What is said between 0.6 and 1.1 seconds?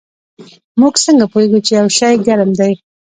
موږ